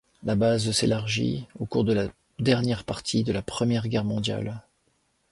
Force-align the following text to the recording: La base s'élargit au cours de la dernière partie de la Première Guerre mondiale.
La 0.23 0.33
base 0.33 0.71
s'élargit 0.71 1.45
au 1.59 1.67
cours 1.67 1.83
de 1.83 1.93
la 1.93 2.07
dernière 2.39 2.83
partie 2.85 3.21
de 3.23 3.31
la 3.31 3.43
Première 3.43 3.87
Guerre 3.87 4.03
mondiale. 4.03 4.63